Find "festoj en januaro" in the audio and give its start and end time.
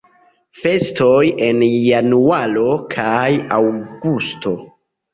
0.61-2.67